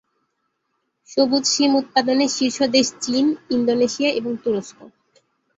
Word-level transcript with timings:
সবুজ 1.09 1.43
শিম 1.45 1.71
উৎপাদনে 1.75 2.25
শীর্ষ 2.29 2.57
দেশ 2.75 2.87
চীন, 3.01 3.25
ইন্দোনেশিয়া 3.49 4.09
এবং 4.11 4.31
তুরস্ক। 4.43 4.77